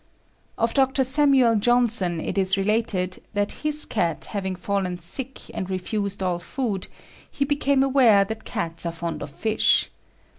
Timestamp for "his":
3.61-3.85